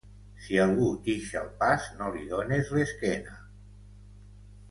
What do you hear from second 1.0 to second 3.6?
t'ix al pas, no li dones l'esquena